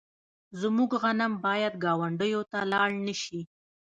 زموږ 0.61 0.89
غنم 1.01 1.33
باید 1.45 1.73
ګاونډیو 1.85 2.41
ته 2.51 2.59
لاړ 2.71 2.89
نشي. 3.05 3.41